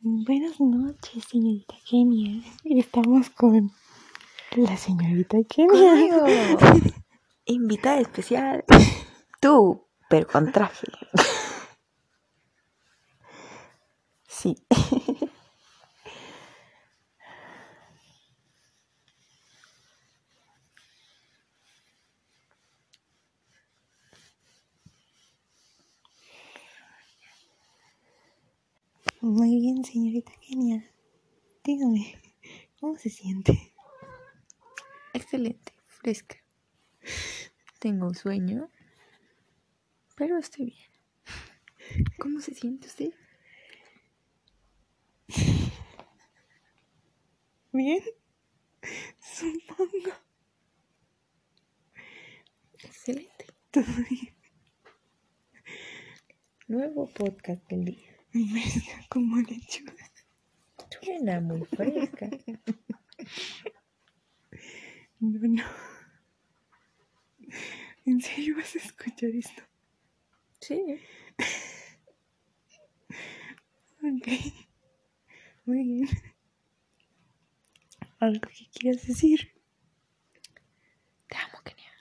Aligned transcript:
Buenas 0.00 0.60
noches, 0.60 1.24
señorita 1.30 1.74
Kenia. 1.88 2.42
Estamos 2.64 3.30
con 3.30 3.72
la 4.54 4.76
señorita 4.76 5.38
Kenia. 5.48 5.70
Conmigo. 5.70 6.26
Invitada 7.46 8.00
especial. 8.00 8.62
Tú, 9.40 9.86
pero 10.10 10.26
con 10.26 10.52
traje. 10.52 10.86
Sí. 14.28 14.54
Muy 29.28 29.58
bien, 29.58 29.84
señorita 29.84 30.30
Kenia. 30.40 30.88
Dígame, 31.64 32.14
¿cómo 32.78 32.96
se 32.96 33.10
siente? 33.10 33.74
Excelente, 35.12 35.72
fresca. 35.88 36.36
Tengo 37.80 38.06
un 38.06 38.14
sueño, 38.14 38.70
pero 40.14 40.38
estoy 40.38 40.66
bien. 40.66 42.06
¿Cómo 42.20 42.40
se 42.40 42.54
siente 42.54 42.86
usted? 42.86 43.12
¿Bien? 47.72 48.04
Supongo. 49.18 50.12
Excelente. 52.74 53.46
Todo 53.72 53.92
bien. 54.08 54.36
Nuevo 56.68 57.08
podcast 57.08 57.66
del 57.68 57.86
día. 57.86 58.15
Fresca 58.44 59.06
como 59.08 59.36
lechuga. 59.38 59.94
Suena 61.02 61.40
muy 61.40 61.64
fresca. 61.64 62.28
No, 65.18 65.40
no. 65.48 65.64
¿En 68.04 68.20
serio 68.20 68.56
vas 68.56 68.74
a 68.74 68.78
escuchar 68.78 69.30
esto? 69.30 69.62
Sí. 70.60 71.00
Ok. 74.02 74.28
Muy 75.64 75.82
bien. 75.82 76.08
¿Algo 78.20 78.40
que 78.48 78.68
quieras 78.72 79.06
decir? 79.06 79.52
Te 81.28 81.36
amo, 81.36 81.58
Kenia. 81.64 81.92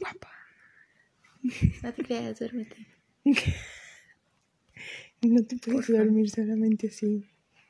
Guapa. 0.00 0.32
No 1.82 1.94
te 1.94 2.02
creas, 2.02 2.38
duérmete. 2.38 2.86
No 5.22 5.44
te 5.44 5.56
puedes 5.56 5.88
dormir 5.88 6.30
solamente 6.30 6.88
así. 6.88 7.24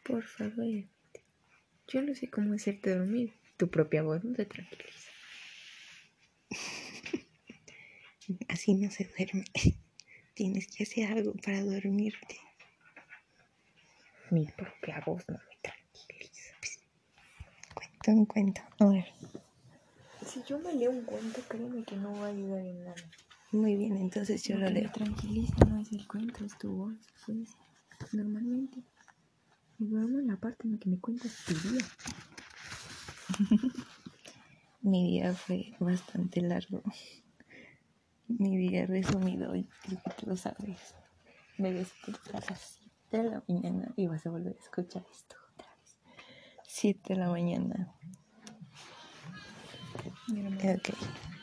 Por 0.04 0.22
favor. 0.24 0.84
Yo 1.88 2.02
no 2.02 2.14
sé 2.14 2.28
cómo 2.28 2.54
hacerte 2.54 2.96
dormir. 2.96 3.34
Tu 3.56 3.70
propia 3.70 4.02
voz 4.02 4.24
no 4.24 4.34
te 4.34 4.44
tranquiliza. 4.44 5.10
Así 8.48 8.74
no 8.74 8.90
se 8.90 9.04
duerme. 9.04 9.44
Tienes 10.34 10.66
que 10.66 10.82
hacer 10.82 11.12
algo 11.12 11.32
para 11.34 11.62
dormirte. 11.62 12.36
Mi 14.30 14.46
propia 14.46 15.02
voz 15.06 15.24
no 15.28 15.38
me 15.38 15.56
tranquiliza. 15.62 16.54
Cuenta 17.72 18.10
un 18.10 18.26
cuento. 18.26 18.60
A 18.80 18.86
ver. 18.86 19.06
Si 20.26 20.42
yo 20.42 20.58
me 20.58 20.74
leo 20.74 20.90
un 20.90 21.04
cuento, 21.04 21.40
créeme 21.48 21.84
que 21.84 21.96
no 21.96 22.12
va 22.18 22.26
a 22.26 22.30
ayudar 22.30 22.66
en 22.66 22.84
nada. 22.84 23.10
Muy 23.52 23.76
bien, 23.76 23.96
entonces 23.96 24.42
yo 24.42 24.58
lo 24.58 24.68
leo. 24.68 24.90
tranquiliza 24.90 25.54
no 25.66 25.80
es 25.80 25.92
el 25.92 26.06
cuento, 26.06 26.44
es 26.44 26.58
tu 26.58 26.72
voz. 26.72 26.94
Pues, 27.26 27.56
normalmente 28.12 28.82
me 29.78 29.88
duermo 29.88 30.18
en 30.18 30.26
la 30.26 30.36
parte 30.36 30.66
en 30.66 30.72
la 30.72 30.78
que 30.78 30.88
me 30.88 30.98
cuentas 30.98 31.32
tu 31.46 31.54
día. 31.54 31.84
Mi 34.82 35.10
día 35.10 35.34
fue 35.34 35.74
bastante 35.80 36.40
largo. 36.40 36.82
Mi 38.28 38.56
día 38.56 38.86
resumido, 38.86 39.54
y 39.54 39.64
que 39.64 40.10
tú 40.18 40.26
lo 40.26 40.36
sabes. 40.36 40.94
Me 41.58 41.72
desperté 41.72 42.36
a 42.36 42.40
las 42.50 42.80
7 43.10 43.16
de 43.16 43.30
la 43.30 43.42
mañana 43.48 43.92
y 43.96 44.06
vas 44.06 44.26
a 44.26 44.30
volver 44.30 44.56
a 44.56 44.62
escuchar 44.62 45.04
esto 45.10 45.36
otra 45.54 45.68
vez. 45.76 45.96
7 46.66 47.14
de 47.14 47.20
la 47.20 47.28
mañana. 47.30 47.94
Ok. 50.28 51.35